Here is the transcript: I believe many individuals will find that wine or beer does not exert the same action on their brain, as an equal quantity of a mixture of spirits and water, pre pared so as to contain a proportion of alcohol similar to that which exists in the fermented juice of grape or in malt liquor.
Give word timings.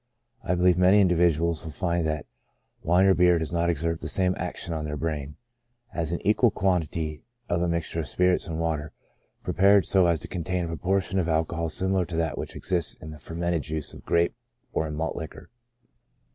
I 0.43 0.55
believe 0.55 0.79
many 0.79 0.99
individuals 0.99 1.63
will 1.63 1.69
find 1.69 2.07
that 2.07 2.25
wine 2.81 3.05
or 3.05 3.13
beer 3.13 3.37
does 3.37 3.53
not 3.53 3.69
exert 3.69 4.01
the 4.01 4.09
same 4.09 4.33
action 4.35 4.73
on 4.73 4.83
their 4.83 4.97
brain, 4.97 5.35
as 5.93 6.11
an 6.11 6.25
equal 6.25 6.49
quantity 6.49 7.23
of 7.47 7.61
a 7.61 7.67
mixture 7.67 7.99
of 7.99 8.07
spirits 8.07 8.47
and 8.47 8.57
water, 8.59 8.93
pre 9.43 9.53
pared 9.53 9.85
so 9.85 10.07
as 10.07 10.19
to 10.21 10.27
contain 10.27 10.63
a 10.65 10.69
proportion 10.69 11.19
of 11.19 11.29
alcohol 11.29 11.69
similar 11.69 12.05
to 12.07 12.15
that 12.15 12.35
which 12.35 12.55
exists 12.55 12.95
in 12.95 13.11
the 13.11 13.19
fermented 13.19 13.61
juice 13.61 13.93
of 13.93 14.03
grape 14.03 14.33
or 14.73 14.87
in 14.87 14.95
malt 14.95 15.15
liquor. 15.15 15.51